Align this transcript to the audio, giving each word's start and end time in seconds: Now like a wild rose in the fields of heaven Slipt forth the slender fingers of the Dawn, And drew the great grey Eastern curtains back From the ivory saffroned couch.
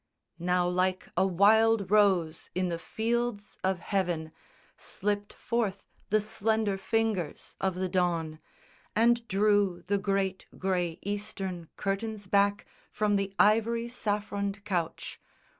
Now 0.39 0.67
like 0.67 1.09
a 1.15 1.27
wild 1.27 1.91
rose 1.91 2.49
in 2.55 2.69
the 2.69 2.79
fields 2.79 3.59
of 3.63 3.81
heaven 3.81 4.31
Slipt 4.75 5.31
forth 5.31 5.83
the 6.09 6.19
slender 6.19 6.75
fingers 6.75 7.55
of 7.61 7.75
the 7.75 7.87
Dawn, 7.87 8.39
And 8.95 9.27
drew 9.27 9.83
the 9.85 9.99
great 9.99 10.47
grey 10.57 10.97
Eastern 11.03 11.69
curtains 11.75 12.25
back 12.25 12.65
From 12.91 13.15
the 13.15 13.35
ivory 13.37 13.89
saffroned 13.89 14.65
couch. 14.65 15.19